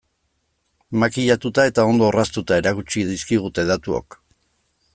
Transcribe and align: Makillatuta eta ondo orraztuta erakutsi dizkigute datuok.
Makillatuta 1.01 1.65
eta 1.71 1.85
ondo 1.91 2.07
orraztuta 2.13 2.59
erakutsi 2.63 3.07
dizkigute 3.11 3.67
datuok. 3.73 4.19